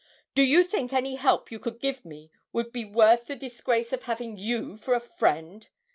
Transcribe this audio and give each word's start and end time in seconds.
Do 0.33 0.41
you 0.41 0.63
think 0.63 0.91
any 0.93 1.13
help 1.13 1.51
you 1.51 1.59
could 1.59 1.79
give 1.79 2.03
me 2.05 2.31
would 2.51 2.71
be 2.71 2.85
worth 2.85 3.27
the 3.27 3.35
disgrace 3.35 3.93
of 3.93 4.05
having 4.05 4.35
you 4.35 4.75
for 4.75 4.95
a 4.95 4.99
friend? 4.99 5.67